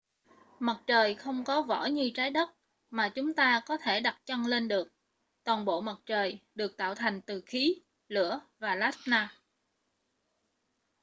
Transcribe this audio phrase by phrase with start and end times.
[0.59, 2.49] mặt trời không có vỏ như trái đất
[2.89, 4.93] mà chúng ta có thể đặt chân lên được
[5.43, 7.75] toàn bộ mặt trời được tạo thành từ khí
[8.07, 9.29] lửa và plasma